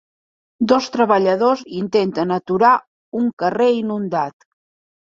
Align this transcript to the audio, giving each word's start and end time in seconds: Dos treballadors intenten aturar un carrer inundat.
Dos 0.71 0.87
treballadors 0.95 1.61
intenten 1.81 2.35
aturar 2.39 2.73
un 3.23 3.33
carrer 3.45 3.73
inundat. 3.85 4.53